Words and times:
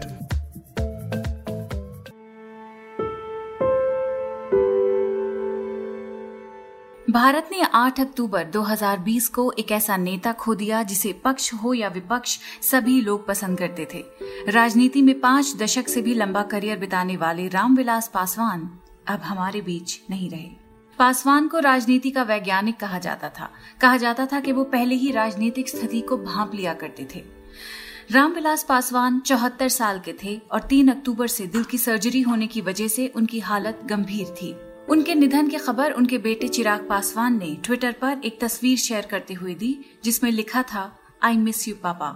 भारत 7.10 7.48
ने 7.52 7.62
8 7.74 8.00
अक्टूबर 8.00 8.44
2020 8.44 9.28
को 9.28 9.52
एक 9.58 9.72
ऐसा 9.72 9.96
नेता 9.96 10.32
खो 10.32 10.54
दिया 10.54 10.82
जिसे 10.82 11.12
पक्ष 11.12 11.54
हो 11.54 11.74
या 11.74 11.88
विपक्ष 11.88 12.38
सभी 12.62 13.00
लोग 13.00 13.26
पसंद 13.26 13.58
करते 13.58 13.88
थे। 13.94 14.04
राजनीति 14.50 15.02
में 15.02 15.20
पाँच 15.20 15.54
दशक 15.56 15.88
से 15.88 16.02
भी 16.02 16.14
लंबा 16.14 16.42
करियर 16.42 16.78
बिताने 16.78 17.16
वाले 17.16 17.48
रामविलास 17.48 18.10
पासवान 18.14 18.78
अब 19.08 19.20
हमारे 19.20 19.60
बीच 19.60 20.00
नहीं 20.10 20.30
रहे। 20.30 20.50
पासवान 20.98 21.48
को 21.48 21.58
राजनीति 21.58 22.10
का 22.10 22.22
वैज्ञानिक 22.22 22.76
कहा 22.76 22.98
जाता 22.98 23.28
था। 23.28 23.50
कहा 23.80 23.96
जाता 23.96 24.26
था 24.26 24.40
कि 24.40 24.52
वो 24.52 24.64
पहले 24.64 24.94
ही 24.94 25.10
राजनीतिक 25.10 25.68
स्थिति 25.68 26.00
को 26.00 26.16
भांप 26.16 26.54
लिया 26.54 26.74
करते 26.74 27.08
थे। 27.14 27.38
रामविलास 28.10 28.62
पासवान 28.64 29.18
चौहत्तर 29.20 29.68
साल 29.68 29.98
के 30.00 30.12
थे 30.22 30.36
और 30.52 30.60
तीन 30.60 30.88
अक्टूबर 30.88 31.26
से 31.26 31.46
दिल 31.46 31.64
की 31.64 31.78
सर्जरी 31.78 32.20
होने 32.20 32.46
की 32.46 32.60
वजह 32.60 32.88
से 32.88 33.06
उनकी 33.16 33.40
हालत 33.40 33.80
गंभीर 33.84 34.26
थी। 34.32 34.52
उनके 34.88 35.14
निधन 35.14 35.48
की 35.48 35.58
खबर 35.58 35.92
उनके 35.92 36.18
बेटे 36.18 36.48
चिराग 36.48 36.86
पासवान 36.88 37.38
ने 37.38 37.54
ट्विटर 37.64 37.92
पर 37.92 38.20
एक 38.24 38.40
तस्वीर 38.40 38.78
शेयर 38.78 39.06
करते 39.06 39.34
हुए 39.34 39.54
दी, 39.54 39.78
जिसमें 40.04 40.30
लिखा 40.30 40.62
था 40.64 40.90
आई 41.22 41.36
मिस 41.36 41.66
यू 41.68 41.74
पापा. 41.74 42.10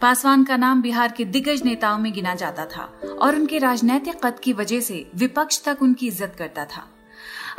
पासवान 0.00 0.44
का 0.44 0.56
नाम 0.56 0.82
बिहार 0.82 1.12
के 1.12 1.24
दिग्गज 1.26 1.62
नेताओं 1.64 1.98
में 1.98 2.12
गिना 2.12 2.34
जाता 2.34 2.64
था 2.66 2.92
और 3.20 3.36
उनके 3.36 3.58
राजनैतिक 3.58 4.24
कद 4.24 4.40
की 4.40 4.52
वजह 4.52 4.80
से 4.80 5.04
विपक्ष 5.14 5.62
तक 5.64 5.82
उनकी 5.82 6.06
इज़्ज़त 6.06 6.34
करता 6.38 6.64
था। 6.66 6.86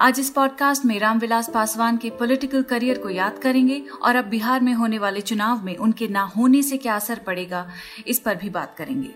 आज 0.01 0.19
इस 0.19 0.29
पॉडकास्ट 0.29 0.85
में 0.85 0.97
रामविलास 0.99 1.49
पासवान 1.53 1.97
के 1.97 2.09
पॉलिटिकल 2.09 2.61
करियर 2.63 2.97
को 2.97 3.09
याद 3.09 3.37
करेंगे 3.37 3.79
और 4.01 4.15
अब 4.15 4.25
बिहार 4.25 4.61
में 4.61 4.73
होने 4.73 4.99
वाले 4.99 5.21
चुनाव 5.21 5.65
में 5.65 5.75
उनके 5.77 6.07
ना 6.07 6.21
होने 6.37 6.61
से 6.63 6.77
क्या 6.77 6.95
असर 6.95 7.19
पड़ेगा, 7.19 7.65
इस 8.07 8.19
पर 8.19 8.35
भी 8.35 8.49
बात 8.49 8.73
करेंगे। 8.77 9.09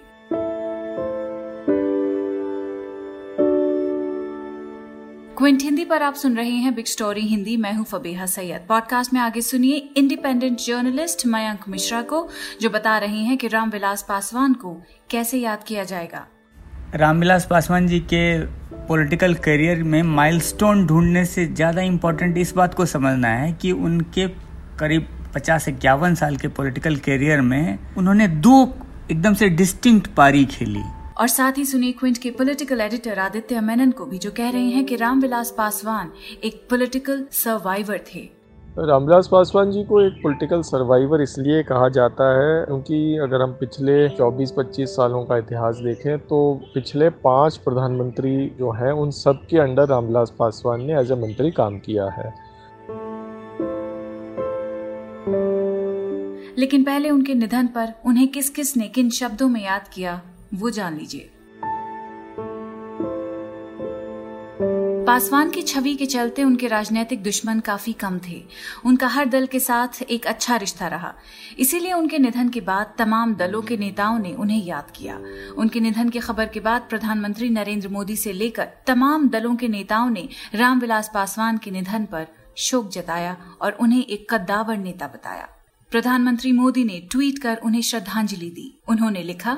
क्विंट 5.38 5.62
हिंदी 5.62 5.86
पर 5.86 6.04
आप 6.04 6.14
सुन 6.14 6.38
रहे 6.38 6.50
हैं 6.50 6.76
बिग 6.76 6.86
स्टोरी 6.86 7.22
हिंदी, 7.22 7.58
मैं 7.58 7.74
हूँ 7.74 7.86
फबीहा 7.86 8.26
सैयद। 8.26 8.66
पॉडकास्ट 8.70 9.14
में 9.14 9.22
आगे 9.22 9.42
सुनिए 9.42 9.78
इंडिपेंडेंट 9.98 10.60
जर्नलिस्ट 10.60 11.26
मयंक 11.26 11.68
मिश्रा 11.70 12.02
को, 12.02 12.28
जो 12.62 12.70
बता 12.70 12.98
रहे 12.98 13.24
हैं 13.24 13.38
कि 13.38 13.48
रामविलास 13.48 14.06
पासवान 14.10 14.54
को 14.54 14.78
कैसे 15.10 15.38
याद 15.38 15.64
किया 15.64 15.84
जाएगा। 15.84 16.28
रामविलास 16.94 17.46
पासवान 17.46 17.88
जी 17.88 18.00
के 18.14 18.40
पॉलिटिकल 18.88 19.34
करियर 19.34 19.82
में 19.84 20.02
माइलस्टोन 20.04 20.86
ढूँढने 20.88 21.26
से 21.26 21.46
ज़्यादा 21.46 21.82
इम्पोर्टेंट 21.82 22.38
इस 22.38 22.54
बात 22.56 22.74
को 22.74 22.86
समझना 22.86 23.28
है 23.28 23.52
कि 23.54 23.72
उनके 23.72 24.28
करीब 24.80 25.08
पचास 25.36 25.68
इक्यावन 25.68 26.16
साल 26.16 26.38
के 26.38 26.48
पॉलिटिकल 26.48 26.96
करियर 26.96 27.42
में 27.42 27.80
उन्होंने 27.98 28.28
दो 28.28 28.62
एकदम 29.12 29.34
से 29.34 29.50
डिस्टिंक्ट 29.50 30.08
पारी 30.08 30.46
खेली। 30.46 30.84
और 31.18 31.28
साथ 31.28 31.58
ही 31.58 31.66
सुनिए 31.66 31.92
क्विंट 31.92 32.18
के 32.18 32.32
पॉलिटिकल 32.32 32.82
एडिटर 32.82 33.20
आदित्य 33.20 33.62
मेनन 33.62 33.92
को 33.92 34.06
भी 34.06 34.18
जो 34.18 34.32
कह 34.32 34.50
रहे 34.50 34.70
हैं 34.70 34.86
कि 34.86 34.96
रामविलास 34.96 35.54
पासवान 35.58 36.12
एक 36.44 36.66
पॉलिटिकल 36.70 37.26
सर्वाइवर 37.32 38.02
थे। 38.16 38.30
रामविलास 38.78 39.28
पासवान 39.32 39.70
जी 39.72 39.84
को 39.84 40.00
एक 40.02 40.14
पॉलिटिकल 40.24 40.62
सर्वाइवर 40.62 41.22
इसलिए 41.22 41.62
कहा 41.64 41.88
जाता 41.90 42.26
है 42.38 42.66
क्योंकि 42.66 43.18
अगर 43.18 43.42
हम 43.42 43.52
पिछले 43.52 43.94
24-25 44.10 44.96
सालों 44.96 45.24
का 45.26 45.38
इतिहास 45.38 45.78
देखें 45.78 46.18
तो 46.20 46.40
पिछले 46.74 47.10
पाँच 47.10 47.58
प्रधानमंत्री 47.58 48.36
जो 48.60 48.72
हैं, 48.72 48.92
उन 48.92 49.12
सब 49.12 49.40
के 49.50 49.58
अंडर 49.58 49.88
रामविलास 49.88 50.34
पासवान 50.40 50.82
ने 50.82 51.00
एज 51.00 51.12
ए 51.12 51.16
मंत्री 51.16 51.52
काम 51.52 51.78
किया 51.80 52.06
है। 52.10 52.34
लेकिन 56.58 56.84
पहले 56.84 57.10
उनके 57.10 57.34
निधन 57.34 57.68
पर 57.68 57.94
उन्हें 58.06 58.28
किस 58.28 58.50
किस 58.50 58.76
ने 58.78 58.88
किन 58.88 59.10
शब्दों 59.10 59.48
में 59.50 59.64
याद 59.64 59.88
किया, 59.94 60.22
वो 60.54 60.70
जान 60.70 60.98
लीजिए। 60.98 61.30
पासवान 65.08 65.50
की 65.50 65.62
छवि 65.62 65.96
के 65.96 66.06
चलते 66.06 66.44
उनके 66.44 66.68
राजनीतिक 66.68 67.24
दुश्मन 67.24 67.60
काफ़ी 67.60 67.94
कम 67.94 68.20
थे। 68.30 68.46
उनका 68.86 69.08
हर 69.08 69.26
दल 69.26 69.46
के 69.46 69.60
साथ 69.60 70.02
एक 70.02 70.26
अच्छा 70.28 70.56
रिश्ता 70.56 70.88
रहा। 70.88 71.14
इसीलिए 71.60 71.94
उनके 71.94 72.18
निधन 72.18 72.50
के 72.50 72.62
बाद 72.62 72.94
तमाम 72.98 73.36
दलों 73.36 73.62
के 73.62 73.78
नेताओं 73.78 74.20
ने 74.20 74.34
उन्हें 74.34 74.64
याद 74.66 74.92
किया। 74.96 75.20
उनके 75.58 75.80
निधन 75.80 76.10
की 76.10 76.20
खबर 76.20 76.46
के 76.46 76.60
बाद 76.60 76.82
प्रधानमंत्री 76.82 77.50
नरेंद्र 77.50 77.90
मोदी 77.90 78.16
से 78.16 78.34
लेकर 78.34 78.68
तमाम 78.88 79.30
दलों 79.30 79.56
के 79.56 79.68
नेताओं 79.68 80.10
ने 80.10 80.30
रामविलास 80.56 81.12
पासवान 81.14 81.58
के 81.58 81.72
निधन 81.72 82.06
पर 82.06 82.28
शोक 82.58 82.90
जताया 82.90 83.38
और 83.62 83.72
उन्हें 83.72 84.06
एक 84.06 84.34
कद्दावर 84.34 84.78
नेता 84.78 85.08
बताया। 85.08 85.48
प्रधानमंत्री 85.92 86.52
मोदी 86.52 86.84
ने 86.84 87.00
ट्वीट 87.12 87.40
कर 87.40 87.58
उन्हें 87.58 87.82
श्रद्धांजलि 87.82 88.50
दी। 88.50 88.80
उन्होंने 88.88 89.24
लिखा 89.24 89.58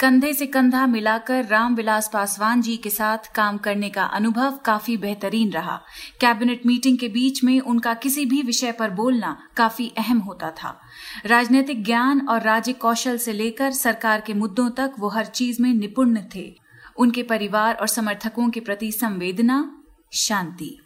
कंधे 0.00 0.34
से 0.34 0.46
कंधा 0.46 0.86
मिलाकर 0.86 1.44
रामविलास 1.44 2.10
पासवान 2.12 2.62
जी 2.62 2.76
के 2.76 2.90
साथ 2.90 3.18
काम 3.34 3.58
करने 3.58 3.90
का 3.90 4.04
अनुभव 4.04 4.58
काफ़ी 4.64 4.96
बेहतरीन 4.96 5.50
रहा। 5.50 5.80
कैबिनेट 6.20 6.66
मीटिंग 6.66 6.98
के 6.98 7.08
बीच 7.08 7.44
में 7.44 7.60
उनका 7.60 7.94
किसी 7.94 8.26
भी 8.26 8.42
विषय 8.42 8.72
पर 8.72 8.90
बोलना 8.90 9.48
काफ़ी 9.56 9.92
अहम 9.98 10.18
होता 10.18 10.50
था। 10.50 10.80
राजनीतिक 11.26 11.84
ज्ञान 11.84 12.28
और 12.28 12.42
राज्य 12.42 12.72
कौशल 12.72 13.18
से 13.18 13.32
लेकर 13.32 13.70
सरकार 13.70 14.20
के 14.20 14.34
मुद्दों 14.34 14.70
तक 14.70 14.92
वो 14.98 15.08
हर 15.08 15.26
चीज़ 15.26 15.62
में 15.62 15.74
निपुण 15.74 16.18
थे। 16.34 16.54
उनके 16.96 17.22
परिवार 17.22 17.74
और 17.74 17.86
समर्थकों 17.86 18.50
के 18.50 18.60
प्रति 18.60 18.92
संवेदना, 18.92 19.82
शांति। 20.12 20.78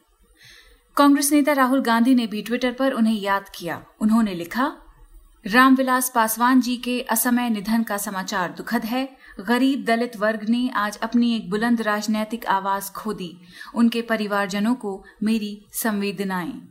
कांग्रेस 0.97 1.33
नेता 1.33 1.53
राहुल 1.53 1.83
गांधी 1.83 2.15
ने 2.15 2.27
भी 2.27 2.43
ट्विटर 2.43 2.73
पर 2.73 2.93
उन्हें 2.93 3.21
याद 3.21 3.45
किया। 3.55 3.83
उन्होंने 4.01 4.35
लिखा 4.35 4.77
रामविलास 5.47 6.13
पासवान 6.15 6.61
जी 6.61 6.77
के 6.77 7.01
असमय 7.01 7.49
निधन 7.51 7.83
का 7.83 7.97
समाचार 7.97 8.55
दुखद 8.57 8.85
है। 8.85 9.17
गरीब 9.41 9.85
दलित 9.85 10.17
वर्ग 10.17 10.49
ने 10.49 10.71
आज 10.75 10.97
अपनी 10.97 11.37
एक 11.37 11.51
बुलंद 11.51 11.81
राजनैतिक 11.81 12.47
आवाज़ 12.47 12.93
खो 12.93 13.13
दी। 13.13 13.41
उनके 13.75 14.03
परिवारजनों 14.03 14.75
को 14.75 15.05
मेरी 15.23 15.65
संवेदनाएँ। 15.73 16.69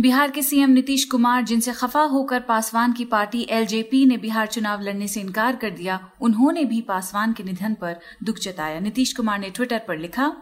बिहार 0.00 0.30
के 0.30 0.42
सीएम 0.42 0.70
नीतीश 0.70 1.04
कुमार, 1.04 1.42
जिनसे 1.42 1.72
खफा 1.72 2.02
होकर 2.02 2.40
पासवान 2.40 2.92
की 2.92 3.04
पार्टी 3.04 3.46
एलजेपी 3.50 4.06
ने 4.06 4.16
बिहार 4.16 4.46
चुनाव 4.46 4.80
लड़ने 4.80 5.08
से 5.08 5.20
इनकार 5.20 5.56
कर 5.56 5.70
दिया, 5.70 6.10
उन्होंने 6.20 6.64
भी 6.64 6.80
पासवान 6.80 7.32
के 7.32 7.42
निधन 7.42 7.74
पर 7.74 8.00
दुख 8.24 8.36
जताया। 8.38 8.80
नीतीश 8.80 9.12
कुमार 9.12 9.38
ने 9.38 9.50
ट्विटर 9.50 9.78
पर 9.78 9.98
लिखा 9.98 10.36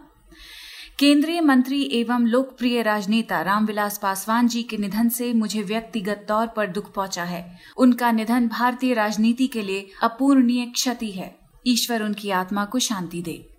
केंद्रीय 0.99 1.41
मंत्री 1.41 1.89
एवं 1.91 2.25
लोकप्रिय 2.27 2.81
राजनेता 2.81 3.41
रामविलास 3.41 3.97
पासवान 3.97 4.47
जी 4.47 4.63
के 4.63 4.77
निधन 4.77 5.09
से 5.09 5.33
मुझे 5.33 5.61
व्यक्तिगत 5.61 6.25
तौर 6.27 6.47
पर 6.47 6.67
दुख 6.67 6.93
पहुँचा 6.93 7.23
है। 7.23 7.59
उनका 7.77 8.11
निधन 8.11 8.47
भारतीय 8.47 8.93
राजनीति 8.93 9.47
के 9.47 9.61
लिए 9.61 9.87
अपूर्णीय 10.03 10.65
क्षति 10.65 11.11
है। 11.11 11.39
ईश्वर 11.67 12.01
उनकी 12.01 12.29
आत्मा 12.29 12.65
को 12.65 12.79
शांति 12.79 13.21
दे। 13.21 13.49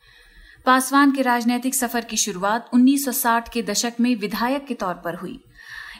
पासवान 0.66 1.12
के 1.12 1.22
राजनीतिक 1.22 1.74
सफ़र 1.74 2.00
की 2.00 2.16
शुरुआत 2.16 2.70
1960 2.74 3.48
के 3.48 3.62
दशक 3.62 3.92
में 4.00 4.16
विधायक 4.16 4.66
के 4.66 4.74
तौर 4.74 4.94
पर 4.94 5.14
हुई। 5.14 5.40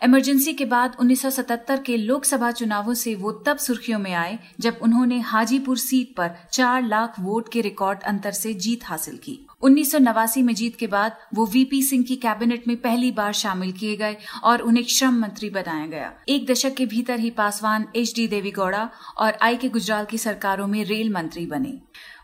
इमरजेंसी 0.04 0.52
के 0.52 0.64
बाद 0.64 0.96
1977 1.00 1.82
के 1.82 1.96
लोकसभा 1.96 2.50
चुनावों 2.50 2.94
से 2.94 3.14
वो 3.14 3.32
तब 3.32 3.56
सुर्खियों 3.56 3.98
में 3.98 4.14
आए 4.14 4.38
जब 4.60 4.78
उन्होंने 4.82 5.20
हाजीपुर 5.20 5.78
सीट 5.78 6.16
पर 6.16 6.30
चार 6.52 6.82
लाख 6.82 7.20
वोट 7.20 7.52
के 7.52 7.60
रिकॉर्ड 7.60 8.02
अंतर 8.02 8.32
से 8.32 8.54
जीत 8.54 8.84
हासिल 8.84 9.16
की। 9.16 9.45
उन्नीस 9.62 9.92
सौ 9.92 9.98
नवासी 9.98 10.42
में 10.42 10.54
जीत 10.54 10.76
के 10.76 10.86
बाद 10.86 11.16
वो 11.34 11.46
वीपी 11.46 11.82
सिंह 11.82 12.04
की 12.04 12.16
कैबिनेट 12.16 12.68
में 12.68 12.76
पहली 12.76 13.10
बार 13.12 13.32
शामिल 13.32 13.72
किए 13.72 13.96
गए 13.96 14.16
और 14.44 14.60
उन्हें 14.60 14.84
श्रम 14.84 15.14
मंत्री 15.14 15.50
बनाया 15.50 15.86
गया। 15.86 16.12
एक 16.28 16.46
दशक 16.46 16.74
के 16.74 16.86
भीतर 16.86 17.20
ही 17.20 17.30
पासवान 17.30 17.86
एच 17.96 18.12
डी 18.16 18.28
देवीगौड़ा 18.28 18.90
और 19.18 19.38
आई 19.42 19.56
के 19.56 19.68
गुजराल 19.68 20.04
की 20.04 20.18
सरकारों 20.18 20.66
में 20.66 20.84
रेल 20.84 21.12
मंत्री 21.12 21.46
बने। 21.46 21.78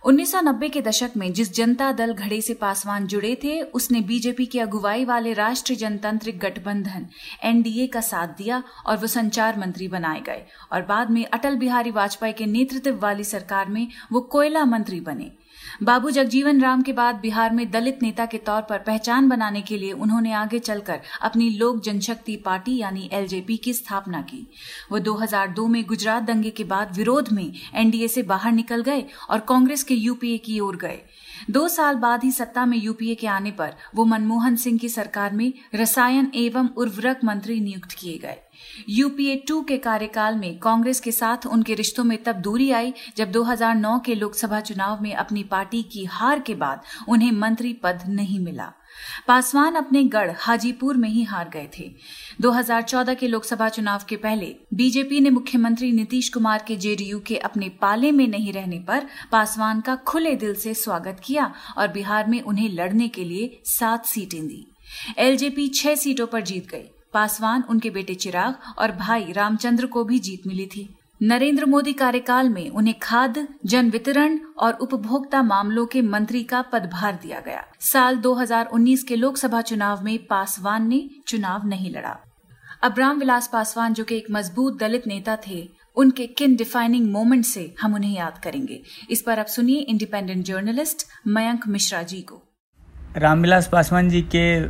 1990 0.04 0.68
के 0.68 0.80
दशक 0.80 1.10
में 1.16 1.32
जिस 1.32 1.52
जनता 1.54 1.92
दल 1.92 2.12
घड़े 2.12 2.40
से 2.40 2.54
पासवान 2.54 3.06
जुड़े 3.06 3.38
थे, 3.44 3.62
उसने 3.62 4.00
बीजेपी 4.00 4.46
की 4.46 4.58
अगुवाई 4.58 5.04
वाले 5.04 5.32
राष्ट्रीय 5.32 5.78
जनतांत्रिक 5.78 6.38
गठबंधन 6.38 7.06
एनडीए 7.44 7.86
का 7.86 8.00
साथ 8.00 8.28
दिया 8.28 8.62
और 8.86 8.96
वो 8.96 9.06
संचार 9.06 9.58
मंत्री 9.58 9.88
बनाए 9.88 10.20
गए। 10.20 10.42
और 10.72 10.82
बाद 10.82 11.10
में 11.10 11.24
अटल 11.24 11.56
बिहारी 11.56 11.90
वाजपेयी 11.90 12.32
के 12.32 12.46
नेतृत्व 12.46 12.98
वाली 12.98 13.24
सरकार 13.24 13.68
में 13.68 13.88
वो 14.12 14.20
कोयला 14.20 14.64
मंत्री 14.64 15.00
बने। 15.00 15.30
बाबू 15.82 16.10
जगजीवन 16.10 16.60
राम 16.60 16.82
के 16.82 16.92
बाद 16.92 17.14
बिहार 17.14 17.52
में 17.52 17.70
दलित 17.70 18.02
नेता 18.02 18.26
के 18.26 18.38
तौर 18.38 18.62
पर 18.62 18.78
पहचान 18.78 19.28
बनाने 19.28 19.60
के 19.60 19.78
लिए 19.78 19.92
उन्होंने 19.92 20.32
आगे 20.32 20.58
चलकर 20.58 21.00
अपनी 21.22 21.50
लोक 21.50 21.82
जनशक्ति 21.82 22.36
पार्टी 22.36 22.76
यानी 22.76 23.08
एलजेपी 23.12 23.56
की 23.56 23.72
स्थापना 23.72 24.22
की। 24.22 24.46
वो 24.92 24.98
2002 24.98 25.66
में 25.66 25.84
गुजरात 25.84 26.22
दंगे 26.22 26.50
के 26.50 26.64
बाद 26.64 26.96
विरोध 26.96 27.32
में 27.32 27.52
एनडीए 27.74 28.08
से 28.08 28.22
बाहर 28.22 28.52
निकल 28.52 28.82
गए 28.82 29.04
और 29.30 29.40
कांग्रेस 29.40 29.82
के 29.82 29.94
यूपीए 29.94 30.38
की 30.38 30.60
ओर 30.60 30.76
गए। 30.76 31.00
दो 31.50 31.68
साल 31.68 31.94
बाद 31.94 32.24
ही 32.24 32.32
सत्ता 32.32 32.66
में 32.66 32.78
यूपीए 32.78 33.14
के 33.14 33.26
आने 33.26 33.50
पर 33.50 33.74
वो 33.94 34.04
मनमोहन 34.04 34.56
सिंह 34.56 34.78
की 34.78 34.88
सरकार 34.88 35.32
में 35.32 35.52
रसायन 35.74 36.32
एवं 36.34 36.68
उर्वरक 36.68 37.20
मंत्री 37.24 37.60
नियुक्त 37.60 37.92
किए 37.92 38.18
गए। 38.18 38.36
यूपीए 38.88 39.36
टू 39.36 39.62
के 39.62 39.78
कार्यकाल 39.78 40.34
में 40.34 40.58
कांग्रेस 40.58 41.00
के 41.00 41.12
साथ 41.12 41.46
उनके 41.46 41.74
रिश्तों 41.74 42.04
में 42.04 42.22
तब 42.22 42.36
दूरी 42.36 42.70
आई 42.70 42.92
जब 43.16 43.32
2009 43.32 44.00
के 44.06 44.14
लोकसभा 44.14 44.60
चुनाव 44.60 45.02
में 45.02 45.14
अपनी 45.14 45.42
पार्टी 45.42 45.82
की 45.82 46.04
हार 46.04 46.40
के 46.40 46.54
बाद 46.54 46.82
उन्हें 47.08 47.32
मंत्री 47.32 47.72
पद 47.72 48.02
नहीं 48.08 48.40
मिला। 48.40 48.72
पासवान 49.28 49.74
अपने 49.74 50.04
गढ़ 50.04 50.30
हाजीपुर 50.38 50.96
में 50.96 51.08
ही 51.08 51.22
हार 51.22 51.48
गए 51.48 51.68
थे। 51.78 51.94
2014 52.40 53.14
के 53.14 53.28
लोकसभा 53.28 53.68
चुनाव 53.68 54.00
के 54.08 54.16
पहले 54.16 54.56
बीजेपी 54.74 55.20
ने 55.20 55.30
मुख्यमंत्री 55.30 55.92
नीतीश 55.92 56.28
कुमार 56.28 56.64
के 56.68 56.76
जेडीयू 56.76 57.20
के 57.20 57.36
अपने 57.36 57.68
पाले 57.68 58.12
में 58.12 58.28
नहीं 58.28 58.52
रहने 58.52 58.78
पर 58.78 59.06
पासवान 59.32 59.80
का 59.80 59.96
खुले 59.96 60.34
दिल 60.36 60.54
से 60.54 60.74
स्वागत 60.74 61.20
किया 61.24 61.52
और 61.78 61.88
बिहार 61.88 62.26
में 62.26 62.40
उन्हें 62.42 62.68
लड़ने 62.68 63.08
के 63.08 63.24
लिए 63.24 63.60
सात 63.64 64.06
सीटें 64.06 64.46
दी। 64.46 64.66
एलजेपी 65.18 65.68
छह 65.68 65.94
सीटों 65.94 66.26
पर 66.26 66.40
जीत 66.40 66.68
गई। 66.68 66.91
पासवान 67.14 67.64
उनके 67.70 67.90
बेटे 67.90 68.14
चिराग 68.14 68.58
और 68.78 68.92
भाई 68.92 69.32
रामचंद्र 69.32 69.86
को 69.86 70.04
भी 70.04 70.18
जीत 70.18 70.46
मिली 70.46 70.66
थी। 70.66 70.94
नरेंद्र 71.22 71.66
मोदी 71.66 71.92
कार्यकाल 71.92 72.48
में 72.48 72.70
उन्हें 72.70 72.98
खाद्य, 73.02 73.48
जन 73.66 73.90
वितरण 73.90 74.38
और 74.58 74.72
उपभोक्ता 74.72 75.42
मामलों 75.42 75.86
के 75.86 76.02
मंत्री 76.02 76.42
का 76.42 76.62
पदभार 76.62 77.18
दिया 77.22 77.40
गया। 77.40 77.64
साल 77.80 78.16
2019 78.16 79.02
के 79.02 79.16
लोकसभा 79.16 79.60
चुनाव 79.60 80.04
में 80.04 80.26
पासवान 80.26 80.88
ने 80.88 81.10
चुनाव 81.26 81.66
नहीं 81.66 81.90
लड़ा। 81.90 82.18
अब 82.82 82.94
राम 82.98 83.18
विलास 83.18 83.50
पासवान, 83.52 83.92
जो 83.92 84.04
कि 84.04 84.16
एक 84.16 84.26
मज़बूत 84.30 84.78
दलित 84.78 85.06
नेता 85.06 85.38
थे, 85.48 85.68
उनके 85.96 86.26
किन 86.26 86.56
डिफाइनिंग 86.56 87.12
मोमेंट 87.12 87.44
से 87.44 87.74
हम 87.80 87.94
उन्हें 87.94 88.16
याद 88.16 88.38
करेंगे। 88.38 88.82
इस 89.10 89.22
पर 89.22 89.38
अब 89.38 89.46
सुनिए 89.46 89.80
इंडिपेंडेंट 89.80 90.44
जर्नलिस्ट 90.44 91.06
मयंक 91.26 91.68
मिश्रा 91.68 92.02
जी 92.02 92.20
को। 92.20 92.42
रामविलास 93.16 93.68
पासवान 93.72 94.08
जी 94.08 94.22
के 94.22 94.66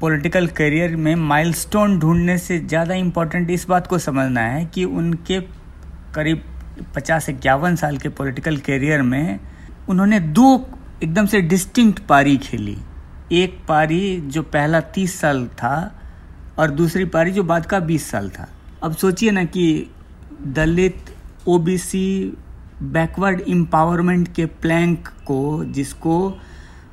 पॉलिटिकल 0.00 0.46
करियर 0.46 0.96
में 0.96 1.14
माइलस्टोन 1.16 1.98
ढूँढने 1.98 2.36
से 2.38 2.58
ज़्यादा 2.58 2.94
इम्पोर्टेंट 2.94 3.50
इस 3.50 3.66
बात 3.68 3.86
को 3.86 3.98
समझना 3.98 4.40
है 4.40 4.64
कि 4.64 4.84
उनके 4.84 5.40
करीब 6.14 6.42
पचास 6.94 7.28
इक्यावन 7.28 7.76
साल 7.76 7.96
के 7.98 8.08
पॉलिटिकल 8.08 8.56
करियर 8.66 9.02
में 9.02 9.38
उन्होंने 9.88 10.20
दो 10.20 10.54
एकदम 11.02 11.26
से 11.26 11.40
डिस्टिंक्ट 11.42 12.00
पारी 12.06 12.36
खेली। 12.38 12.76
एक 13.32 13.58
पारी 13.68 14.16
जो 14.26 14.42
पहला 14.42 14.80
तीस 14.94 15.18
साल 15.20 15.46
था 15.54 15.76
और 16.58 16.70
दूसरी 16.70 17.04
पारी 17.04 17.30
जो 17.30 17.42
बाद 17.44 17.66
का 17.66 17.80
बीस 17.80 18.10
साल 18.10 18.28
था। 18.30 18.48
अब 18.82 18.94
सोचिए 18.94 19.30
ना 19.30 19.44
कि 19.44 19.90
दलित, 20.46 21.14
ओबीसी 21.48 22.36
बैकवर्ड 22.82 23.40
एम्पावरमेंट 23.48 24.28
के 24.34 24.46
प्लैंक 24.46 25.08
को 25.26 25.64
जिसको 25.64 26.16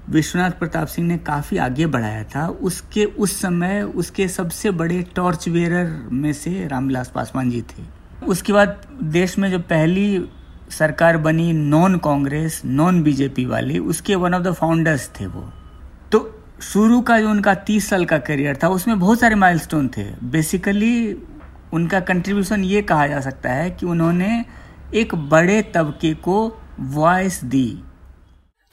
विश्वनाथ 0.09 0.51
प्रताप 0.51 0.87
सिंह 0.87 1.07
ने 1.07 1.17
काफ़ी 1.17 1.57
आगे 1.57 1.85
बढ़ाया 1.85 2.23
था। 2.23 2.47
उसके, 2.47 3.05
उस 3.05 3.41
समय 3.41 3.81
उसके 3.81 4.27
सबसे 4.27 4.71
बड़े 4.71 5.05
टॉर्च 5.15 5.47
वेयर 5.49 6.09
में 6.11 6.33
से 6.33 6.67
रामविलास 6.67 7.11
पासवान 7.15 7.49
जी 7.49 7.61
थे। 7.61 7.83
उसके 8.25 8.53
बाद 8.53 8.81
देश 9.03 9.37
में 9.37 9.51
जो 9.51 9.59
पहली 9.59 10.25
सरकार 10.69 11.17
बनी 11.17 11.53
नॉन 11.53 11.97
कांग्रेस, 11.97 12.61
नॉन 12.65 13.03
बीजेपी 13.03 13.45
वाली, 13.45 13.79
उसके 13.79 14.15
वन 14.15 14.33
ऑफ़ 14.33 14.43
द 14.43 14.51
फाउंडर्स 14.51 15.11
थे 15.19 15.25
वो। 15.25 15.53
तो 16.11 16.43
शुरू 16.61 17.01
का 17.01 17.19
जो 17.19 17.29
उनका 17.29 17.53
तीस 17.53 17.89
साल 17.89 18.05
का 18.05 18.17
करियर 18.17 18.59
था, 18.63 18.67
उसमें 18.67 18.99
बहुत 18.99 19.19
सारे 19.19 19.35
माइलस्टोन 19.35 19.89
थे। 19.97 20.03
बेसिकली 20.23 21.23
उनका 21.73 21.99
कंट्रीब्यूशन 21.99 22.63
ये 22.63 22.81
कहा 22.81 23.07
जा 23.07 23.19
सकता 23.19 23.49
है 23.49 23.71
कि 23.71 23.85
उन्होंने 23.85 24.45
एक 24.93 25.15
बड़े 25.15 25.61
तबके 25.61 26.13
को 26.13 26.61
वॉइस 26.79 27.43
दी। 27.43 27.83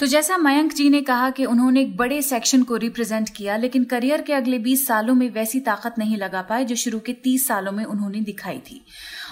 तो 0.01 0.07
जैसा 0.07 0.37
मयंक 0.39 0.73
जी 0.73 0.89
ने 0.91 1.01
कहा 1.03 1.29
कि 1.31 1.45
उन्होंने 1.45 1.81
एक 1.81 1.97
बड़े 1.97 2.21
सेक्शन 2.23 2.63
को 2.63 2.77
रिप्रेजेंट 2.77 3.29
किया, 3.29 3.57
लेकिन 3.57 3.83
करियर 3.85 4.23
के 4.23 4.33
अगले 4.33 4.59
20 4.59 4.87
सालों 4.87 5.15
में 5.15 5.29
वैसी 5.31 5.61
ताकत 5.61 5.95
नहीं 5.99 6.17
लगा 6.17 6.43
पाए 6.43 6.65
जो 6.65 6.77
शुरू 6.77 6.99
के 6.99 7.13
30 7.25 7.47
सालों 7.49 7.73
में 7.73 7.85
उन्होंने 7.85 8.21
दिखाई 8.21 8.59
थी। 8.61 8.81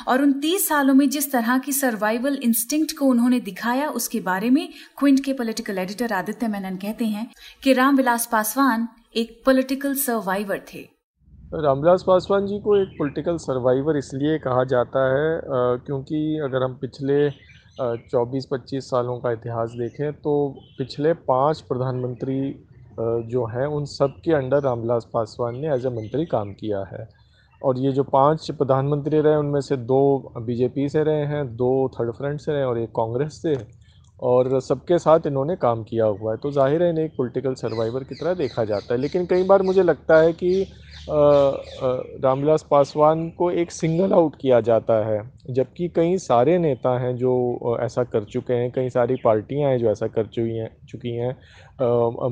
और 0.08 0.22
उन 0.22 0.32
30 0.40 0.68
सालों 0.68 0.94
में 0.94 1.08
जिस 1.08 1.30
तरह 1.32 1.58
की 1.58 1.72
सर्वाइवल 1.72 2.38
इंस्टिंक्ट 2.42 2.96
को 2.98 3.06
उन्होंने 3.06 3.40
दिखाया, 3.40 3.88
उसके 3.90 4.20
बारे 4.20 4.50
में 4.50 4.68
क्विंट 4.98 5.24
के 5.24 5.32
पॉलिटिकल 5.32 5.78
एडिटर 5.78 6.12
आदित्य 6.12 6.48
मेनन 6.48 6.76
कहते 6.76 7.04
हैं 7.06 7.26
कि 7.62 7.72
रामविलास 7.72 8.28
पासवान 8.32 8.88
एक 9.16 9.42
पॉलिटिकल 9.46 9.94
सर्वाइवर 9.96 10.64
थे। 10.74 10.86
रामविलास 11.54 12.04
पासवान 12.06 12.46
जी 12.46 12.58
को 12.60 12.76
एक 12.76 12.88
पॉलिटिकल 12.98 13.36
सर्वाइवर 13.42 13.96
इसलिए 13.96 14.38
कहा 14.38 14.64
जाता 14.66 15.12
है 15.12 15.40
क्योंकि 15.86 16.18
अगर 16.44 16.64
हम 16.64 16.74
पिछले 16.80 17.28
चौबीस 17.80 18.46
पच्चीस 18.46 18.88
सालों 18.90 19.18
का 19.20 19.32
इतिहास 19.32 19.70
देखें 19.72 20.12
तो 20.14 20.32
पिछले 20.78 21.12
पाँच 21.26 21.60
प्रधानमंत्री 21.62 22.40
जो 22.98 23.44
हैं, 23.46 23.66
उन 23.66 23.84
सब 23.86 24.14
के 24.24 24.32
अंडर 24.34 24.62
रामविलास 24.62 25.06
पासवान 25.14 25.56
ने 25.56 25.72
एज 25.74 25.86
ए 25.86 25.90
मंत्री 25.90 26.24
काम 26.26 26.52
किया 26.52 26.78
है। 26.92 27.08
और 27.62 27.78
ये 27.78 27.92
जो 27.92 28.02
पाँच 28.04 28.50
प्रधानमंत्री 28.50 29.20
रहे 29.20 29.36
उनमें 29.36 29.60
से 29.60 29.76
दो 29.76 30.32
बीजेपी 30.38 30.88
से 30.88 31.02
रहे 31.04 31.24
हैं, 31.26 31.44
दो 31.56 31.88
थर्ड 31.94 32.12
फ्रंट 32.12 32.40
से 32.40 32.52
रहे 32.52 32.60
हैं 32.60 32.68
और 32.68 32.78
एक 32.78 32.90
कांग्रेस 32.96 33.40
से 33.42 33.56
और 34.22 34.60
सबके 34.60 34.98
साथ 34.98 35.26
इन्होंने 35.26 35.56
काम 35.56 35.82
किया 35.82 36.04
हुआ 36.06 36.32
है। 36.32 36.38
तो 36.38 36.50
ज़ाहिर 36.50 36.82
है, 36.82 36.90
इन्हें 36.90 37.04
एक 37.04 37.12
पॉलिटिकल 37.18 37.54
सर्वाइवर 37.54 38.04
की 38.04 38.14
तरह 38.14 38.34
देखा 38.34 38.64
जाता 38.64 38.94
है। 38.94 39.00
लेकिन 39.00 39.26
कई 39.26 39.42
बार 39.44 39.62
मुझे 39.62 39.82
लगता 39.82 40.18
है 40.18 40.32
कि 40.32 40.66
रामविलास 41.06 42.66
पासवान 42.70 43.28
को 43.30 43.50
एक 43.50 43.70
सिंगल 43.70 44.12
आउट 44.12 44.36
किया 44.40 44.60
जाता 44.60 44.94
है, 45.06 45.20
जबकि 45.50 45.88
कई 45.88 46.16
सारे 46.18 46.58
नेता 46.58 46.98
हैं 47.00 47.14
जो 47.16 47.76
ऐसा 47.80 48.04
कर 48.04 48.24
चुके 48.24 48.54
हैं, 48.54 48.70
कई 48.72 48.90
सारी 48.90 49.16
पार्टियाँ 49.16 49.70
हैं 49.70 49.78
जो 49.78 49.90
ऐसा 49.90 50.06
कर 50.06 50.26
चुकी 50.26 50.56
हैं 50.56 50.70
चुकी 50.88 51.14
हैं। 51.16 51.36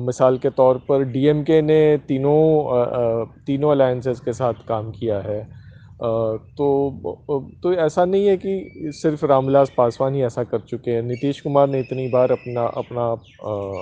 मिसाल 0.05 0.37
के 0.37 0.49
तौर 0.49 0.77
पर 0.89 1.03
डीएमके 1.03 1.61
ने 1.61 1.97
तीनों 2.07 3.25
तीनों 3.47 3.71
अलायंसेस 3.71 4.19
के 4.19 4.33
साथ 4.33 4.53
काम 4.67 4.91
किया 4.91 5.19
है। 5.19 5.41
तो 6.57 6.67
तो 7.63 7.73
ऐसा 7.73 8.05
नहीं 8.05 8.27
है 8.27 8.37
कि 8.37 8.91
सिर्फ़ 8.93 9.25
रामविलास 9.25 9.71
पासवान 9.77 10.15
ही 10.15 10.21
ऐसा 10.23 10.43
कर 10.43 10.59
चुके 10.59 10.91
हैं। 10.91 11.01
नीतीश 11.03 11.41
कुमार 11.41 11.67
ने 11.69 11.79
इतनी 11.79 12.07
बार 12.09 12.31
अपना 12.31 12.65
अपना 12.77 13.05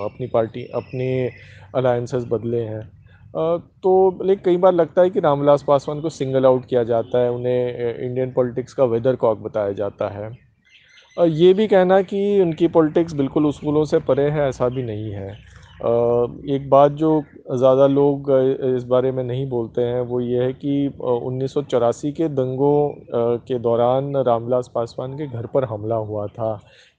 अपनी 0.06 0.28
पार्टी, 0.28 0.66
अपने 0.76 1.30
अलायंसेस 1.76 2.26
बदले 2.31 2.62
हैं। 2.62 2.90
तो 3.36 4.20
लेकिन 4.24 4.44
कई 4.46 4.58
बार 4.58 4.74
लगता 4.74 5.02
है 5.02 5.10
कि 5.10 5.20
रामविलास 5.20 5.64
पासवान 5.68 6.02
को 6.02 6.10
सिंगल 6.10 6.46
आउट 6.46 6.66
किया 6.66 6.84
जाता 6.84 7.20
है, 7.20 7.32
उन्हें 7.32 7.98
इंडियन 7.98 8.32
पॉलिटिक्स 8.32 8.74
का 8.74 8.84
वेदर 8.86 9.16
कॉक 9.16 9.40
बताया 9.40 9.72
जाता 9.74 10.10
है। 10.10 10.30
ये 11.18 11.54
भी 11.54 11.68
कहना 11.68 12.02
कि 12.04 12.40
उनकी 12.42 12.68
पॉलिटिक्स 12.70 13.14
बिल्कुल 13.14 13.46
उसूलों 13.46 13.84
से 13.86 14.00
परे 14.02 14.30
है, 14.30 14.48
ऐसा 14.50 14.70
भी 14.70 14.84
नहीं 14.84 15.12
है। 15.12 15.30
एक 16.56 16.70
बात 16.70 16.92
जो 16.94 17.24
ज़्यादा 17.52 17.88
लोग 17.88 18.32
इस 18.68 18.84
बारे 18.84 19.12
में 19.12 19.24
नहीं 19.24 19.48
बोलते 19.50 19.81
हैं, 19.81 20.02
वो 20.02 20.20
ये 20.22 20.44
है 20.44 20.54
कि 20.54 20.88
उन्नीस 21.02 21.54
सौ 21.54 21.62
चौरासी 21.64 22.12
के 22.12 22.28
दंगों 22.30 23.38
के 23.48 23.60
दौरान 23.60 24.16
रामविलास 24.18 24.72
पासवान 24.76 25.18
के 25.18 25.28
घर 25.28 25.46
पर 25.46 25.64
हमला 25.66 25.96
हुआ 25.96 26.28
था। 26.28 26.54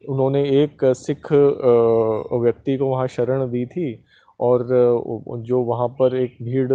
उन्होंने 0.04 0.42
एक 0.62 0.84
सिख 0.96 1.32
व्यक्ति 1.32 2.76
को 2.76 2.86
वहाँ 2.86 3.06
शरण 3.08 3.50
दी 3.50 3.64
थी। 3.66 3.92
और 4.40 4.66
जो 5.42 5.60
वहाँ 5.64 5.88
पर 5.98 6.16
एक 6.16 6.36
भीड़ 6.42 6.68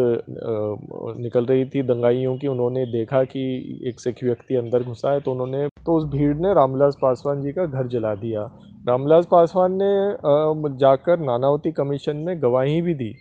निकल 1.22 1.46
रही 1.46 1.66
थी 1.66 1.82
दंगाइयों 1.84 2.36
की, 2.38 2.48
उन्होंने 2.48 2.86
देखा 2.92 3.24
कि 3.26 3.42
एक 3.88 4.00
सिख 4.00 4.24
व्यक्ति 4.24 4.56
अंदर 4.56 4.84
घुसा 4.84 5.12
है 5.12 5.20
तो 5.22 5.32
उन्होंने 5.32 5.68
तो 5.86 5.98
उस 5.98 6.06
भीड़ 6.12 6.36
ने 6.38 6.54
रामविलास 6.54 6.96
पासवान 7.02 7.42
जी 7.42 7.52
का 7.52 7.66
घर 7.66 7.88
जला 7.88 8.14
दिया। 8.16 8.42
रामविलास 8.88 9.28
पासवान 9.32 9.78
ने 9.82 10.78
जाकर 10.78 11.20
नानावती 11.22 11.72
कमीशन 11.74 12.18
में 12.18 12.42
गवाही 12.42 12.82
भी 12.82 12.94
दी 12.94 13.14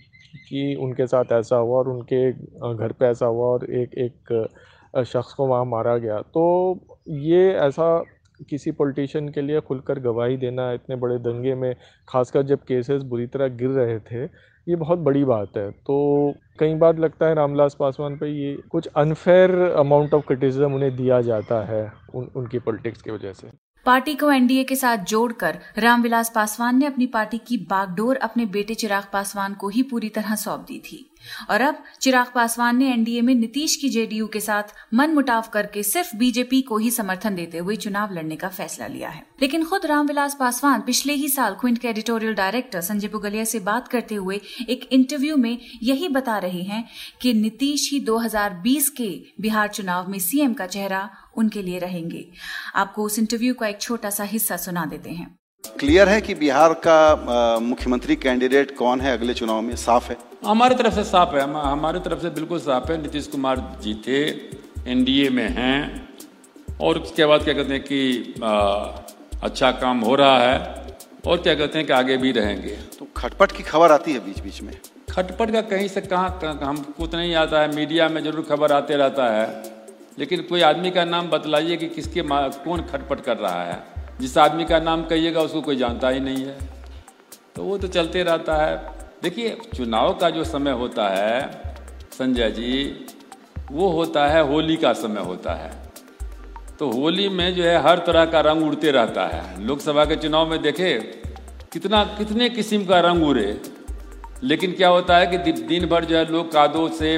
कि 0.49 0.75
उनके 0.83 1.07
साथ 1.07 1.33
ऐसा 1.33 1.57
हुआ 1.57 1.79
और 1.79 1.89
उनके 1.89 2.31
घर 2.33 2.93
पे 2.93 3.07
ऐसा 3.07 3.27
हुआ 3.27 3.47
और 3.47 3.65
एक 3.73 3.95
एक 3.99 5.05
शख्स 5.07 5.33
को 5.33 5.47
वहाँ 5.47 5.65
मारा 5.67 5.97
गया। 5.99 6.21
तो 6.35 6.45
ये 7.09 7.51
ऐसा 7.59 7.97
किसी 8.51 8.71
पॉलिटिशियन 8.73 9.29
के 9.29 9.43
लिए 9.43 9.61
खुलकर 9.61 9.99
गवाही 9.99 10.37
देना 10.37 10.73
इतने 10.73 10.97
बड़े 10.97 11.19
दंगे 11.19 11.55
में 11.55 11.75
खासकर 12.09 12.43
जब 12.43 12.59
केसेस 12.59 13.03
बुरी 13.03 13.27
तरह 13.27 13.49
गिर 13.57 13.71
रहे 13.71 13.99
थे 14.01 14.25
ये 14.67 14.77
बहुत 14.77 14.99
बड़ी 14.99 15.25
बात 15.25 15.57
है। 15.57 15.71
तो 15.71 16.35
कई 16.61 16.75
बार 16.75 16.99
लगता 16.99 17.27
है 17.27 17.35
रामविलास 17.35 17.77
पासवान 17.81 18.17
पे 18.17 18.29
ये 18.29 18.55
कुछ 18.71 18.87
अनफेयर 18.87 19.51
अमाउंट 19.79 20.15
ऑफ़ 20.15 20.27
क्रिटिसिज्म 20.27 20.75
उन्हें 20.75 20.97
दिया 20.97 21.21
जाता 21.21 21.65
है 21.67 21.93
उन, 22.15 22.31
उनकी 22.37 22.59
पॉलिटिक्स 22.59 23.03
की 23.03 23.11
वजह 23.11 23.33
से। 23.33 23.51
पार्टी 23.87 24.15
को 24.15 24.31
एनडीए 24.31 24.65
के 24.65 24.77
साथ 24.77 25.05
जोड़कर 25.05 25.59
रामविलास 25.79 26.33
पासवान 26.35 26.79
ने 26.79 26.87
अपनी 26.87 27.07
पार्टी 27.07 27.39
की 27.39 27.57
बागडोर 27.71 28.17
अपने 28.17 28.47
बेटे 28.47 28.75
चिराग 28.75 29.05
पासवान 29.13 29.55
को 29.55 29.69
ही 29.69 29.83
पूरी 29.83 30.09
तरह 30.09 30.35
सौंप 30.35 30.61
दी 30.61 30.79
थी। 30.79 31.10
और 31.51 31.61
अब 31.61 31.83
चिराग 32.01 32.27
पासवान 32.35 32.77
ने 32.77 32.93
एनडीए 32.93 33.21
में 33.21 33.35
नीतीश 33.35 33.77
की 33.77 33.89
जेडीयू 33.89 34.27
के 34.27 34.41
साथ 34.41 34.63
मन 34.95 35.11
मुटाव 35.11 35.45
करके 35.53 35.83
सिर्फ़ 35.83 36.17
बीजेपी 36.17 36.63
को 36.63 36.77
ही 36.77 36.91
समर्थन 36.91 37.35
देते 37.35 37.59
हुए 37.59 37.77
चुनाव 37.77 38.13
लड़ने 38.13 38.37
का 38.37 38.49
फैसला 38.49 38.87
लिया 38.87 39.09
है। 39.09 39.23
लेकिन 39.43 39.65
खुद 39.65 39.87
रामविलास 39.87 40.37
पासवान 40.41 40.81
पिछले 40.81 41.13
ही 41.13 41.29
साल 41.29 41.55
क्विंट 41.55 41.79
के 41.79 41.89
एडिटोरियल 41.89 42.35
डायरेक्टर 42.35 42.81
संजय 42.81 43.09
पुगलिया 43.09 43.45
से 43.45 43.61
बात 43.61 43.89
करते 43.89 44.15
हुए 44.15 44.41
एक 44.69 44.89
इंटरव्यू 44.93 45.37
में 45.37 45.59
यही 45.83 46.09
बता 46.09 46.39
रहे 46.39 46.63
हैं 46.63 46.89
कि 47.21 47.35
नीतीश 47.35 47.93
ही 47.93 48.01
2020 48.01 48.89
के 48.89 49.23
बिहार 49.41 49.69
चुनाव 49.69 50.11
में 50.11 50.19
सीएम 50.19 50.55
का 50.55 50.67
चेहरा 50.67 51.11
उनके 51.37 51.63
लिए 51.63 51.79
रहेंगे। 51.79 52.31
आपको 52.75 53.05
उस 53.05 53.19
इंटरव्यू 53.19 53.55
का 53.55 53.67
एक 53.67 53.81
छोटा 53.81 54.11
सा 54.11 54.25
हिस्सा 54.25 54.57
सुना 54.57 54.85
देते 54.85 55.11
हैं। 55.11 55.40
क्लियर 55.65 56.09
है 56.09 56.21
कि 56.21 56.35
बिहार 56.35 56.73
का 56.87 57.59
मुख्यमंत्री 57.59 58.17
कैंडिडेट 58.17 58.77
कौन 58.77 59.01
है 59.01 59.13
अगले 59.13 59.35
चुनाव 59.35 59.61
में? 59.61 59.75
साफ़ 59.77 60.09
है। 60.09 60.17
हमारी 60.45 60.75
तरफ़ 60.75 60.95
से 60.95 61.05
साफ़ 61.05 61.35
है। 61.37 61.43
हमारी 61.43 62.01
तरफ़ 62.01 62.19
से 62.19 62.31
बिल्कुल 62.31 62.59
साफ़ 62.59 62.91
है। 62.93 63.01
नीतीश 63.03 63.27
कुमार 63.27 63.79
जी 63.83 63.95
थे 64.07 64.19
एनडीए 64.93 65.29
में 65.31 65.49
हैं। 65.49 65.79
और 66.81 66.99
उसके 66.99 67.27
बाद 67.27 67.45
क्या 67.45 67.55
कहते 67.55 67.75
हैं 67.75 67.83
कि 67.83 68.35
आ, 68.45 68.51
अच्छा 69.43 69.71
काम 69.73 70.01
हो 70.01 70.15
रहा 70.15 70.39
है। 70.39 70.59
और 71.27 71.37
क्या 71.37 71.55
कहते 71.55 71.79
हैं 71.79 71.87
कि 71.87 71.93
आगे 71.93 72.17
भी 72.17 72.33
रहेंगे। 72.33 72.77
तो 72.99 73.07
खटपट 73.17 73.53
की 73.53 73.63
खबर 73.63 73.93
आती 73.93 74.13
है 74.13 74.19
बीच 74.19 74.41
बीच 74.41 74.63
में। 74.63 74.73
खटपट 75.11 75.51
का 75.51 75.61
कहीं 75.61 75.89
से 75.89 76.01
कहाँ 76.01 76.59
हमको 76.63 77.07
तो 77.07 77.17
नहीं 77.17 77.35
आता 77.35 77.61
है। 77.61 77.75
मीडिया 77.75 78.09
में 78.09 78.23
ज़रूर 78.25 78.47
खबर 78.51 78.73
आते 78.73 78.97
रहता 78.97 79.31
है। 79.33 79.47
लेकिन 80.19 80.41
कोई 80.43 80.61
आदमी 80.63 80.91
का 80.91 81.05
नाम 81.05 81.29
बतलाइए 81.31 81.77
कि 81.77 81.89
किसके 81.89 82.23
कौन 82.29 82.83
खटपट 82.83 83.21
कर 83.21 83.37
रहा 83.37 83.63
है। 83.65 83.83
जिस 84.21 84.39
आदमी 84.39 84.65
का 84.65 84.81
नाम 84.81 85.05
कहिएगा, 85.05 85.41
उसको 85.41 85.61
कोई 85.61 85.77
जानता 85.77 86.09
ही 86.09 86.21
नहीं 86.21 86.45
है। 86.45 86.59
तो 87.57 87.63
वो 87.63 87.79
तो 87.79 87.89
चलते 87.89 88.23
रहता 88.23 88.57
है। 88.57 88.93
देखिए, 89.23 89.59
चुनाव 89.77 90.15
का 90.15 90.31
जो 90.31 90.45
समय 90.45 90.71
होता 90.71 91.09
है, 91.09 91.63
संजय 92.13 92.51
जी, 92.51 93.07
वो 93.73 93.89
होता 93.89 94.27
है, 94.27 94.43
होली 94.43 94.77
का 94.77 94.93
समय 94.93 95.21
होता 95.21 95.53
है। 95.53 95.73
तो 96.79 96.91
होली 96.91 97.29
में 97.29 97.55
जो 97.55 97.63
है, 97.63 97.83
हर 97.83 97.99
तरह 97.99 98.25
का 98.25 98.41
रंग 98.41 98.63
उड़ते 98.63 98.91
रहता 98.91 99.27
है। 99.27 99.65
लोकसभा 99.65 100.05
के 100.05 100.17
चुनाव 100.17 100.51
में 100.51 100.63
देखे, 100.63 100.95
कितना, 101.73 102.05
कितने 102.05 102.49
किस्म 102.49 102.85
का 102.85 103.01
रंग 103.01 103.25
उड़े। 103.25 103.61
लेकिन 104.43 104.73
क्या 104.73 104.89
होता 104.89 105.17
है 105.17 105.27
कि 105.27 105.53
दिन 105.53 105.87
भर 105.87 106.05
जो 106.05 106.17
है, 106.17 106.33
लोग 106.33 106.53
कादों 106.53 106.89
से 106.89 107.17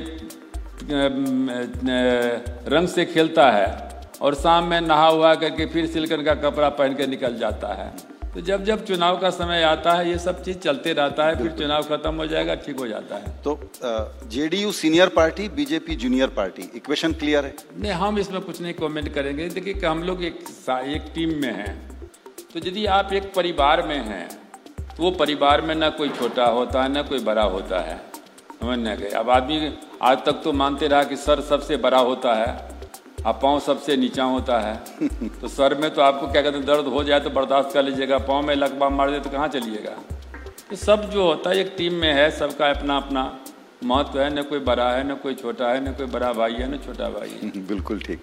रंग 2.69 2.89
से 2.89 3.05
खेलता 3.05 3.51
है। 3.51 3.92
और 4.23 4.35
शाम 4.35 4.65
में 4.65 4.81
नहा 4.81 5.07
हुआ 5.07 5.35
करके 5.35 5.67
फिर 5.67 5.87
सिल्कन 5.89 6.23
का 6.23 6.35
कपड़ा 6.41 6.69
पहन 6.71 6.95
के 6.95 7.07
निकल 7.07 7.37
जाता 7.37 7.75
है। 7.75 7.93
तो 8.35 8.41
जब 8.41 8.65
जब 8.65 8.85
चुनाव 8.85 9.17
का 9.19 9.31
समय 9.31 9.63
आता 9.63 9.93
है 9.93 10.09
ये 10.11 10.19
सब 10.19 10.43
चीज़ 10.45 10.59
चलते 10.59 10.93
रहता 10.93 11.27
है 11.27 11.37
फिर 11.39 11.51
चुनाव 11.53 11.83
खत्म 11.85 12.15
हो 12.15 12.27
जाएगा 12.27 12.55
ठीक 12.57 12.79
हो 12.81 12.87
जाता 12.89 13.17
है। 13.17 13.33
तो 13.43 13.59
JDU 14.29 14.73
senior 14.73 15.09
party 15.09 15.49
BJP 15.49 15.97
junior 15.97 16.29
party 16.29 16.71
equation 16.75 17.13
clear 17.13 17.45
है? 17.45 17.55
नहीं 17.77 17.93
हम 17.93 18.19
इसमें 18.19 18.41
कुछ 18.41 18.61
नहीं 18.61 18.75
कमेंट 18.75 19.13
करेंगे। 19.15 19.49
देखिए 19.49 19.75
कि 19.75 19.87
हम 19.87 20.03
लोग 20.03 20.25
एक 20.25 20.39
एक 20.71 21.13
टीम 21.15 21.35
में 21.43 21.53
हैं। 21.53 21.75
तो 22.53 22.59
यदि 22.61 22.87
आप 22.93 23.13
एक 23.13 23.33
परिवार 23.35 23.87
में 23.87 23.99
हैं 23.99 24.29
तो 24.79 25.03
वो 25.03 25.11
परिवार 25.13 25.61
में 25.61 25.75
ना 25.75 25.89
कोई 25.91 26.09
छोटा 26.11 26.47
होता 26.51 26.83
है 26.83 26.93
ना 26.93 27.03
कोई 27.03 27.19
बड़ा 27.25 27.43
होता 27.45 27.81
है। 27.81 28.01
समझने 28.61 28.97
गए 28.97 29.09
अब 29.19 29.31
आदमी 29.31 29.73
आज 30.03 30.25
तक 30.27 30.41
तो 30.45 30.53
मानते 30.55 30.89
रहा 30.89 31.05
कि 31.05 31.17
सर 31.19 31.41
सबसे 31.41 31.77
बड़ा 31.79 31.99
होता 32.01 32.35
है। 32.35 32.72
अब 33.27 33.39
पाँव 33.43 33.61
सबसे 33.61 33.97
नीचा 33.97 34.25
होता 34.25 34.59
है। 34.61 35.09
तो 35.41 35.49
सर 35.49 35.75
में 35.81 35.91
तो 35.95 36.03
आपको 36.03 36.27
क्या 36.27 36.43
कहते 36.43 36.57
हैं 36.57 36.67
दर्द 36.67 36.87
हो 36.87 37.05
जाए 37.05 37.21
तो 37.21 37.31
बर्दाश्त 37.31 37.75
कर 37.75 37.83
लीजिएगा। 37.83 38.19
पाँव 38.19 38.47
में 38.47 38.55
लकबा 38.55 38.89
मार 38.89 39.11
दे 39.11 39.21
तो 39.21 39.31
कहाँ 39.31 39.49
चलिएगा? 39.49 39.91
तो 40.71 40.77
सब 40.77 41.09
जो 41.11 41.27
होता 41.27 41.51
है 41.51 41.59
एक 41.59 41.75
टीम 41.79 41.95
में 41.95 42.13
है 42.15 42.31
सबका 42.31 42.71
अपना 42.71 42.97
अपना 42.97 43.23
महत्व 43.85 44.21
है। 44.21 44.29
न 44.39 44.43
कोई 44.43 44.59
बड़ा 44.59 44.91
है 44.93 45.13
न 45.13 45.15
कोई 45.15 45.35
छोटा 45.35 45.69
है 45.69 45.89
न 45.89 45.93
कोई 45.93 46.07
बड़ा 46.07 46.33
भाई 46.33 46.53
है 46.53 46.75
न 46.75 46.79
छोटा 46.79 47.09
भाई 47.09 47.29
है। 47.29 47.67
बिल्कुल 47.67 48.01
ठीक। 48.01 48.21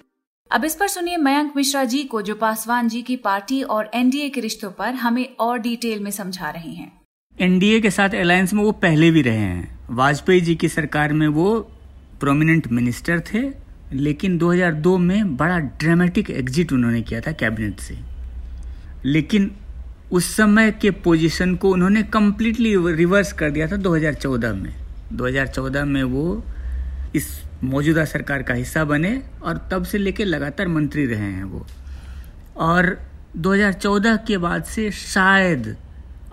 अब 0.50 0.64
इस 0.64 0.74
पर 0.74 0.88
सुनिए 0.88 1.16
मयंक 1.16 1.52
मिश्रा 1.56 1.84
जी 1.84 2.02
को 2.04 2.22
जो 2.22 2.34
पासवान 2.34 2.88
जी 2.88 3.02
की 3.02 3.16
पार्टी 3.16 3.62
और 3.62 3.90
एनडीए 3.94 4.28
के 4.28 4.40
रिश्तों 4.40 4.70
पर 4.70 4.94
हमें 4.94 5.26
और 5.40 5.58
डिटेल 5.58 6.00
में 6.00 6.10
समझा 6.10 6.50
रहे 6.50 6.70
हैं। 6.70 6.92
एनडीए 7.40 7.80
के 7.80 7.90
साथ 7.90 8.14
अलायंस 8.14 8.52
में 8.52 8.62
वो 8.64 8.72
पहले 8.72 9.10
भी 9.10 9.22
रहे 9.22 9.36
हैं। 9.36 9.78
वाजपेयी 9.90 10.40
जी 10.40 10.54
की 10.56 10.68
सरकार 10.68 11.12
में 11.12 11.26
वो 11.28 11.58
प्रोमिनेंट 12.20 12.66
मिनिस्टर 12.72 13.20
थे 13.20 13.69
लेकिन 13.92 14.38
2002 14.38 14.98
में 14.98 15.36
बड़ा 15.36 15.58
ड्रामेटिक 15.58 16.30
एग्जिट 16.30 16.72
उन्होंने 16.72 17.02
किया 17.02 17.20
था 17.20 17.32
कैबिनेट 17.32 17.80
से। 17.80 17.98
लेकिन 19.04 19.56
उस 20.12 20.36
समय 20.36 20.70
के 20.70 20.90
पोजीशन 20.90 21.54
को 21.54 21.70
उन्होंने 21.70 22.02
कम्प्लीटली 22.02 22.94
रिवर्स 22.94 23.32
कर 23.32 23.50
दिया 23.50 23.66
था 23.66 23.76
2014 23.76 24.54
में। 24.54 24.74
2014 25.12 25.84
में 25.84 26.02
वो 26.02 26.44
इस 27.14 27.42
मौजूदा 27.64 28.04
सरकार 28.04 28.42
का 28.42 28.54
हिस्सा 28.54 28.84
बने 28.84 29.22
और 29.42 29.68
तब 29.70 29.84
से 29.84 29.98
लेकर 29.98 30.24
लगातार 30.24 30.68
मंत्री 30.68 31.06
रहे 31.06 31.18
हैं 31.18 31.44
वो। 31.44 31.66
और 32.56 33.02
2014 33.36 34.16
के 34.16 34.38
बाद 34.38 34.64
से 34.64 34.90
शायद 34.90 35.76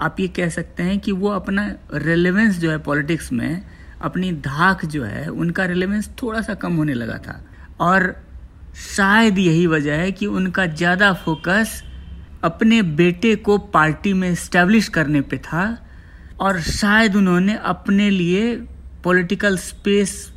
आप 0.01 0.19
ये 0.19 0.27
कह 0.27 0.49
सकते 0.49 0.83
हैं 0.83 0.99
कि 0.99 1.11
वो 1.11 1.29
अपना 1.29 1.75
रेलेवेंस 1.93 2.57
जो 2.57 2.71
है 2.71 2.77
पॉलिटिक्स 2.77 3.33
में 3.33 3.63
अपनी 4.01 4.31
धाक 4.31 4.85
जो 4.85 5.03
है, 5.03 5.27
उनका 5.27 5.65
रिलेवेंस 5.65 6.09
थोड़ा 6.21 6.41
सा 6.41 6.53
कम 6.53 6.75
होने 6.75 6.93
लगा 6.93 7.17
था। 7.17 7.41
और 7.79 8.15
शायद 8.75 9.37
यही 9.39 9.67
वजह 9.67 9.93
है 9.93 10.11
कि 10.11 10.25
उनका 10.25 10.65
ज़्यादा 10.65 11.11
फोकस 11.13 11.81
अपने 12.43 12.81
बेटे 12.81 13.35
को 13.35 13.57
पार्टी 13.57 14.13
में 14.13 14.29
इस्टेब्लिश 14.31 14.87
करने 14.87 15.21
पे 15.21 15.37
था 15.37 15.65
और 16.39 16.59
शायद 16.61 17.15
उन्होंने 17.15 17.55
अपने 17.65 18.09
लिए 18.09 18.55
पॉलिटिकल 19.03 19.57
स्पेस 19.57 20.33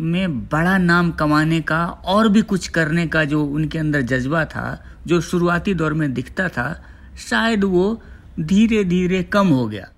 में 0.00 0.38
बड़ा 0.48 0.76
नाम 0.78 1.10
कमाने 1.10 1.60
का 1.60 1.84
और 1.86 2.28
भी 2.28 2.42
कुछ 2.42 2.68
करने 2.68 3.06
का 3.06 3.24
जो 3.24 3.44
उनके 3.44 3.78
अंदर 3.78 4.02
जज्बा 4.02 4.44
था, 4.44 4.84
जो 5.06 5.20
शुरुआती 5.20 5.74
दौर 5.74 5.94
में 5.94 6.12
दिखता 6.14 6.48
था, 6.48 6.84
शायद 7.28 7.64
वो 7.64 8.02
धीरे 8.40 8.82
धीरे 8.84 9.22
कम 9.22 9.48
हो 9.48 9.66
गया। 9.66 9.88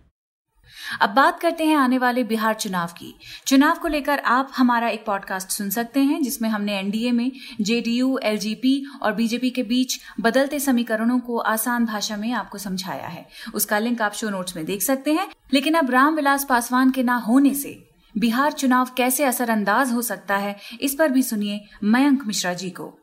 अब 1.00 1.10
बात 1.10 1.40
करते 1.40 1.64
हैं 1.64 1.76
आने 1.76 1.98
वाले 1.98 2.24
बिहार 2.24 2.54
चुनाव 2.54 2.86
की। 2.86 3.18
चुनाव 3.46 3.74
को 3.74 3.88
लेकर 3.88 4.18
आप 4.18 4.50
हमारा 4.56 4.88
एक 4.88 5.06
पॉडकास्ट 5.06 5.48
सुन 5.48 5.70
सकते 5.70 6.00
हैं, 6.00 6.22
जिसमें 6.22 6.48
हमने 6.48 6.78
एनडीए 6.78 7.12
में 7.12 7.32
जेडीयू 7.60 8.18
एलजीपी 8.22 8.86
और 9.02 9.12
बीजेपी 9.12 9.50
के 9.50 9.62
बीच 9.62 10.00
बदलते 10.20 10.60
समीकरणों 10.60 11.20
को 11.20 11.38
आसान 11.38 11.84
भाषा 11.84 12.16
में 12.16 12.32
आपको 12.32 12.58
समझाया 12.58 13.06
है। 13.06 13.28
उसका 13.54 13.78
लिंक 13.78 14.02
आप 14.02 14.12
शो 14.12 14.30
नोट्स 14.30 14.56
में 14.56 14.64
देख 14.64 14.82
सकते 14.82 15.12
हैं। 15.12 15.28
लेकिन 15.52 15.74
अब 15.74 15.90
रामविलास 15.90 16.46
पासवान 16.48 16.90
के 16.90 17.02
ना 17.02 17.16
होने 17.16 17.54
से 17.54 17.84
बिहार 18.18 18.52
चुनाव 18.52 18.88
कैसे 18.96 19.24
असरअंदाज 19.24 19.92
हो 19.92 20.02
सकता 20.02 20.36
है, 20.36 20.56
इस 20.80 20.94
पर 20.94 21.08
भी 21.08 21.22
सुनिए 21.22 21.64
मयंक 21.84 22.26
मिश्रा 22.26 22.52
जी 22.52 22.70
को। 22.70 22.98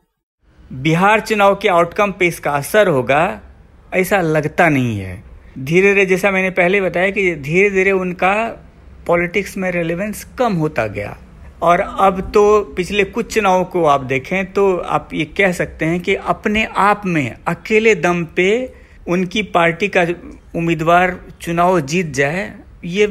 बिहार 0.72 1.20
चुनाव 1.20 1.54
के 1.54 1.68
आउटकम 1.68 2.12
पे 2.12 2.26
इसका 2.26 2.50
असर 2.50 2.88
होगा, 2.88 3.40
ऐसा 3.94 4.20
लगता 4.20 4.68
नहीं 4.68 4.98
है। 4.98 5.25
धीरे 5.56 5.88
धीरे 5.88 6.04
जैसा 6.06 6.30
मैंने 6.30 6.50
पहले 6.50 6.80
बताया 6.80 7.10
कि 7.10 7.34
धीरे 7.36 7.68
धीरे 7.70 7.92
उनका 7.92 8.32
पॉलिटिक्स 9.06 9.56
में 9.56 9.70
रेलेवेंस 9.72 10.24
कम 10.38 10.52
होता 10.54 10.86
गया। 10.86 11.16
और 11.62 11.80
अब 11.80 12.20
तो 12.34 12.60
पिछले 12.76 13.04
कुछ 13.04 13.32
चुनावों 13.34 13.64
को 13.64 13.84
आप 13.84 14.00
देखें 14.04 14.52
तो 14.52 14.76
आप 14.76 15.08
ये 15.14 15.24
कह 15.38 15.52
सकते 15.52 15.84
हैं 15.84 16.00
कि 16.00 16.14
अपने 16.14 16.64
आप 16.78 17.02
में 17.06 17.36
अकेले 17.48 17.94
दम 17.94 18.24
पे 18.36 18.48
उनकी 19.08 19.42
पार्टी 19.54 19.88
का 19.88 20.06
उम्मीदवार 20.56 21.18
चुनाव 21.40 21.80
जीत 21.82 22.12
जाए, 22.14 22.52
ये 22.84 23.06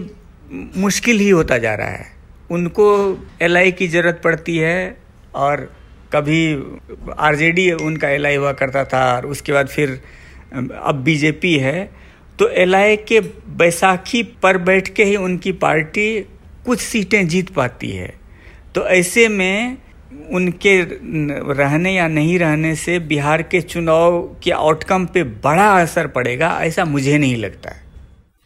मुश्किल 0.78 1.20
ही 1.20 1.30
होता 1.30 1.58
जा 1.58 1.74
रहा 1.76 1.90
है। 1.90 2.06
उनको 2.52 2.88
एलआई 3.42 3.72
की 3.72 3.88
ज़रूरत 3.88 4.22
पड़ती 4.24 4.58
है 4.58 4.98
और 5.36 5.70
कभी 6.14 6.40
आरजेडी 7.20 7.72
उनका 7.72 8.10
एलआई 8.10 8.36
हुआ 8.36 8.52
करता 8.54 8.84
था 8.86 9.06
और 9.16 9.26
उसके 9.26 9.52
बाद 9.54 9.68
फिर 9.68 10.02
अब 10.54 11.02
बीजेपी 11.06 11.58
है। 11.58 12.05
तो 12.40 12.48
एल 12.50 12.74
के 13.08 13.20
बैसाखी 13.58 14.24
पर 14.24 14.58
बैठ 14.58 14.94
के 14.96 15.04
ही 15.04 15.16
उनकी 15.16 15.52
पार्टी 15.52 16.22
कुछ 16.66 16.80
सीटें 16.80 17.28
जीत 17.28 17.50
पाती 17.50 17.92
है। 17.92 18.14
तो 18.76 18.88
ऐसे 18.88 19.28
में 19.28 19.78
उनके 20.32 20.82
रहने 21.54 21.94
या 21.94 22.08
नहीं 22.08 22.38
रहने 22.40 22.76
से 22.76 23.00
बिहार 23.00 23.42
के 23.42 23.62
चुनाव 23.62 24.22
के 24.44 24.52
आउटकम 24.52 25.06
पे 25.06 25.24
बड़ा 25.24 25.70
असर 25.82 26.08
पड़ेगा, 26.08 26.60
ऐसा 26.62 26.86
मुझे 26.86 27.18
नहीं 27.18 27.36
लगता 27.38 27.70
है। 27.70 27.84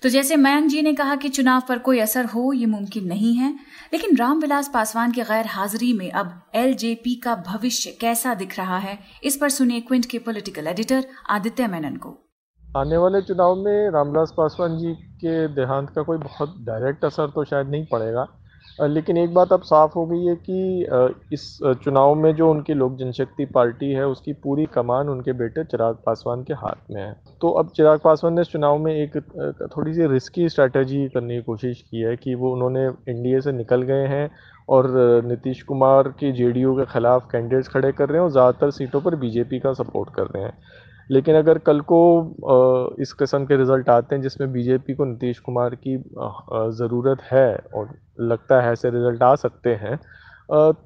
तो 0.04 0.10
जैसे 0.10 0.36
मयंक 0.36 0.68
जी 0.68 0.82
ने 0.82 0.94
कहा 0.94 1.16
कि 1.16 1.30
चुनाव 1.30 1.64
पर 1.70 1.78
कोई 1.78 2.00
असर 2.00 2.26
हो, 2.26 2.54
ये 2.54 2.66
मुमकिन 2.66 3.08
नहीं 3.08 3.36
है। 3.36 3.54
लेकिन 3.94 4.16
रामविलास 4.16 4.70
पासवान 4.74 5.12
की 5.12 5.22
गैर 5.22 5.46
हाजिरी 5.46 5.94
में 5.94 6.10
अब 6.12 6.42
एलजेपी 6.56 7.16
का 7.16 7.36
भविष्य 7.48 7.98
कैसा 8.02 8.34
दिख 8.34 8.58
रहा 8.58 8.78
है, 8.78 8.98
इस 9.24 9.38
पर 9.38 9.50
सुनिए 9.50 9.80
क्विंट 9.80 10.06
के 10.06 10.20
पॉलिटिकल 10.20 10.68
एडिटर 10.68 11.06
आदित्य 11.30 11.68
मेनन 11.68 11.96
को। 11.96 12.18
आने 12.78 12.98
वाले 12.98 13.22
चुनाव 13.22 13.56
में 13.56 13.90
रामविलास 13.92 14.34
पासवान 14.38 14.78
जी 14.78 14.94
के 15.22 15.48
देहांत 15.54 15.90
का 15.90 16.02
कोई 16.02 16.18
बहुत 16.18 16.54
डायरेक्ट 16.66 17.06
असर 17.06 17.30
तो 17.36 17.44
शायद 17.44 17.68
नहीं 17.68 17.86
पड़ेगा। 17.86 18.28
लेकिन 18.80 19.18
एक 19.18 19.34
बात 19.34 19.54
अब 19.54 19.62
साफ़ 19.62 19.94
हो 19.96 20.06
गई 20.06 20.26
है 20.26 20.36
कि 20.40 20.86
इस 21.34 21.58
चुनाव 21.84 22.14
में 22.16 22.32
जो 22.36 22.50
उनकी 22.52 22.74
लोक 22.74 22.96
जनशक्ति 22.98 23.46
पार्टी 23.46 23.92
है, 23.92 24.06
उसकी 24.08 24.34
पूरी 24.34 24.66
कमान 24.74 25.10
उनके 25.10 25.34
बेटे 25.34 25.64
चिराग 25.64 25.96
पासवान 26.06 26.44
के 26.44 26.54
हाथ 26.56 26.92
में 26.92 27.02
है। 27.02 27.12
तो 27.42 27.50
अब 27.60 27.72
चिराग 27.76 28.00
पासवान 28.04 28.34
ने 28.34 28.42
इस 28.42 28.48
चुनाव 28.48 28.78
में 28.78 28.94
एक 28.94 29.18
थोड़ी 29.76 29.94
सी 29.94 30.08
रिस्की 30.08 30.48
स्ट्रैटेजी 30.50 31.08
करने 31.10 31.36
की 31.36 31.42
कोशिश 31.42 31.82
की 31.82 32.02
है 32.02 32.16
कि 32.18 32.36
वो 32.36 32.54
उन्होंने 32.54 32.86
एनडीए 33.10 33.42
से 33.42 33.52
निकल 33.52 33.82
गए 33.82 34.08
हैं 34.08 34.30
और 34.70 34.92
नीतीश 35.26 35.62
कुमार 35.64 36.08
के 36.20 36.32
जेडीयू 36.32 36.76
के 36.76 36.86
खिलाफ 36.86 37.28
कैंडिडेट्स 37.32 37.68
खड़े 37.68 37.92
कर 37.92 38.10
रहे 38.10 38.18
हैं 38.18 38.24
और 38.24 38.32
ज़्यादातर 38.32 38.72
सीटों 38.72 39.02
पर 39.02 39.16
बीजेपी 39.16 39.60
का 39.60 39.74
सपोर्ट 39.74 40.14
कर 40.16 40.26
रहे 40.26 40.44
हैं। 40.44 40.58
लेकिन 41.10 41.36
अगर 41.36 41.58
कल 41.58 41.80
को 41.92 42.00
इस 43.02 43.14
किस्म 43.14 43.46
के 43.46 43.58
रिज़ल्ट 43.58 43.90
आते 43.90 44.16
हैं 44.16 44.22
जिसमें 44.22 44.52
बीजेपी 44.54 44.94
को 44.96 45.06
नीतीश 45.06 45.40
कुमार 45.40 45.76
की 45.88 45.98
ज़रूरत 46.78 47.22
है 47.32 47.48
और 47.76 47.94
लगता 48.22 48.62
है 48.62 48.72
ऐसे 48.72 48.90
रिज़ल्ट 48.90 49.24
आ 49.24 49.34
सकते 49.36 49.74
हैं 49.76 49.98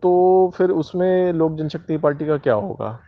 तो 0.02 0.14
फिर 0.58 0.70
उसमें 0.72 1.34
लोक 1.34 1.58
जनशक्ति 1.58 1.98
पार्टी 1.98 2.26
का 2.26 2.38
क्या 2.38 2.54
होगा? 2.54 3.00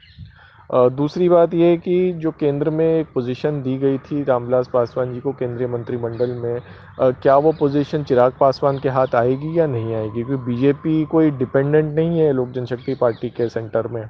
दूसरी 0.97 1.27
बात 1.29 1.53
यह 1.53 1.75
कि 1.77 2.11
जो 2.21 2.31
केंद्र 2.39 2.69
में 2.69 2.85
एक 2.85 3.07
पोजीशन 3.13 3.61
दी 3.63 3.77
गई 3.77 3.97
थी 4.05 4.23
रामविलास 4.23 4.69
पासवान 4.73 5.13
जी 5.13 5.19
को 5.21 5.31
केंद्रीय 5.39 5.67
मंत्रिमंडल 5.67 6.31
में 6.43 6.59
क्या 7.21 7.35
वो 7.37 7.51
पोजीशन 7.59 8.03
चिराग 8.03 8.33
पासवान 8.39 8.79
के 8.79 8.89
हाथ 8.89 9.15
आएगी 9.15 9.57
या 9.59 9.67
नहीं 9.67 9.93
आएगी? 9.95 10.23
क्योंकि 10.23 10.43
बीजेपी 10.45 11.03
कोई 11.11 11.31
डिपेंडेंट 11.31 11.93
नहीं 11.95 12.19
है 12.19 12.31
लोक 12.33 12.49
जनशक्ति 12.51 12.95
पार्टी 13.01 13.29
के 13.29 13.49
सेंटर 13.49 13.87
में। 13.87 14.03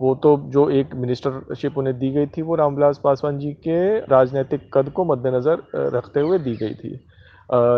वो 0.00 0.14
तो 0.14 0.36
जो 0.48 0.68
एक 0.72 0.94
मिनिस्टरशिप 0.96 1.78
उन्हें 1.78 1.98
दी 1.98 2.10
गई 2.12 2.26
थी, 2.26 2.42
वो 2.42 2.54
रामविलास 2.54 3.00
पासवान 3.04 3.38
जी 3.38 3.52
के 3.66 3.98
राजनीतिक 4.00 4.68
कद 4.74 4.88
को 4.90 5.04
मद्देनज़र 5.04 5.62
रखते 5.94 6.20
हुए 6.20 6.38
दी 6.38 6.54
गई 6.56 6.74
थी। 6.74 6.98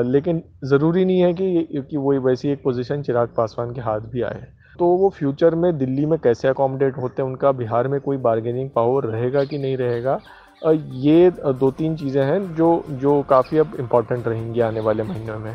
लेकिन 0.07 0.43
ज़रूरी 0.65 1.05
नहीं 1.05 1.21
है 1.21 1.33
कि 1.35 1.85
कि 1.91 1.97
वही 1.97 2.19
वैसी 2.21 2.49
एक 2.49 2.63
पोजीशन 2.63 3.03
चिराग 3.03 3.29
पासवान 3.37 3.73
के 3.75 3.81
हाथ 3.81 4.01
भी 4.13 4.23
आए। 4.23 4.47
तो 4.79 4.87
वो 4.99 5.09
फ्यूचर 5.11 5.55
में 5.55 5.77
दिल्ली 5.79 6.07
में 6.07 6.19
कैसे 6.19 6.49
अकोमोडेट 6.49 6.97
होते 6.99 7.23
हैं, 7.23 7.29
उनका 7.29 7.53
बिहार 7.55 7.89
में 7.89 8.01
कोई 8.01 8.17
बार्गेनिंग 8.19 8.71
पावर 8.71 9.05
रहेगा 9.07 9.45
कि 9.45 9.59
नहीं 9.59 9.77
रहेगा 9.77 10.21
ये 10.65 11.31
दो 11.53 11.71
तीन 11.71 11.97
चीज़ें 11.97 12.23
हैं 12.25 12.55
जो 12.55 12.85
जो 12.91 13.23
काफ़ी 13.31 13.59
अब 13.59 13.77
इंपॉर्टेंट 13.81 14.29
रहेंगी 14.29 14.61
आने 14.63 14.81
वाले 14.81 15.03
महीनों 15.05 15.39
में। 15.39 15.55